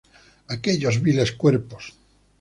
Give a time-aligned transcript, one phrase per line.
[0.55, 1.83] Aquellos viles cuerpos..."".